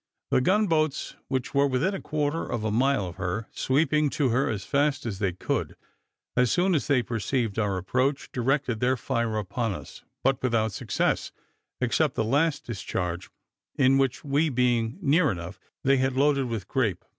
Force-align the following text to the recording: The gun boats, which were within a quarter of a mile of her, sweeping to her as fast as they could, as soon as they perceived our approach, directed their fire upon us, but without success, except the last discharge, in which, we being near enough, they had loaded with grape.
The 0.31 0.41
gun 0.41 0.65
boats, 0.65 1.15
which 1.27 1.53
were 1.53 1.67
within 1.67 1.93
a 1.93 2.01
quarter 2.01 2.43
of 2.47 2.63
a 2.63 2.71
mile 2.71 3.05
of 3.05 3.17
her, 3.17 3.47
sweeping 3.51 4.09
to 4.17 4.29
her 4.29 4.49
as 4.49 4.65
fast 4.65 5.05
as 5.05 5.19
they 5.19 5.31
could, 5.31 5.75
as 6.35 6.49
soon 6.49 6.73
as 6.73 6.87
they 6.87 7.03
perceived 7.03 7.59
our 7.59 7.77
approach, 7.77 8.31
directed 8.31 8.79
their 8.79 8.97
fire 8.97 9.37
upon 9.37 9.75
us, 9.75 10.03
but 10.23 10.41
without 10.41 10.71
success, 10.71 11.31
except 11.79 12.15
the 12.15 12.23
last 12.23 12.65
discharge, 12.65 13.29
in 13.75 13.99
which, 13.99 14.23
we 14.23 14.49
being 14.49 14.97
near 15.03 15.29
enough, 15.29 15.59
they 15.83 15.97
had 15.97 16.17
loaded 16.17 16.45
with 16.47 16.67
grape. 16.67 17.05